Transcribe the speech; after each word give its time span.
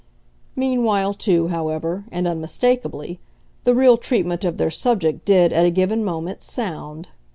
Meanwhile 0.55 1.13
too, 1.13 1.49
however, 1.49 2.05
and 2.11 2.25
unmistakably, 2.27 3.19
the 3.65 3.75
real 3.75 3.97
treatment 3.97 4.43
of 4.43 4.57
their 4.57 4.71
subject 4.71 5.25
did, 5.25 5.53
at 5.53 5.63
a 5.67 5.69
given 5.69 6.03
moment, 6.03 6.41
sound. 6.41 7.09